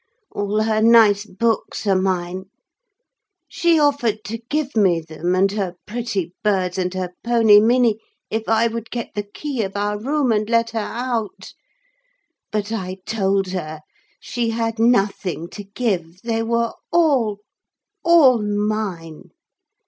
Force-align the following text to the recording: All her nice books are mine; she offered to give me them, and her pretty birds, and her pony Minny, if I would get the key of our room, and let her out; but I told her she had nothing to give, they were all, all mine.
All 0.31 0.63
her 0.63 0.81
nice 0.81 1.27
books 1.27 1.85
are 1.85 1.93
mine; 1.95 2.45
she 3.47 3.79
offered 3.79 4.23
to 4.23 4.39
give 4.49 4.75
me 4.75 4.99
them, 4.99 5.35
and 5.35 5.51
her 5.51 5.75
pretty 5.85 6.33
birds, 6.43 6.79
and 6.79 6.91
her 6.95 7.11
pony 7.23 7.59
Minny, 7.59 7.99
if 8.31 8.49
I 8.49 8.65
would 8.67 8.89
get 8.89 9.11
the 9.13 9.21
key 9.21 9.61
of 9.61 9.75
our 9.77 9.99
room, 9.99 10.31
and 10.31 10.49
let 10.49 10.71
her 10.71 10.79
out; 10.79 11.53
but 12.51 12.71
I 12.71 12.97
told 13.05 13.49
her 13.49 13.81
she 14.19 14.49
had 14.49 14.79
nothing 14.79 15.47
to 15.49 15.63
give, 15.63 16.23
they 16.23 16.41
were 16.41 16.73
all, 16.91 17.37
all 18.03 18.41
mine. 18.41 19.29